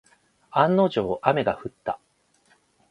[0.49, 1.99] 案の定、雨が降った。